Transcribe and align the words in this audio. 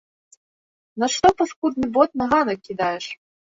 Нашто 1.03 1.27
паскудны 1.43 1.85
бот 1.99 2.09
на 2.25 2.29
ганак 2.35 2.59
кідаеш? 2.67 3.05